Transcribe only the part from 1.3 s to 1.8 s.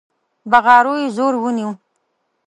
ونيو.